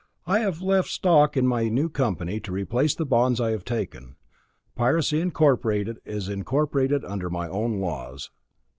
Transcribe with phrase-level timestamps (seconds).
[0.25, 4.15] I have left stock in my new company to replace the bonds I have taken.
[4.75, 8.31] Piracy Incorporated is incorporated under my own laws.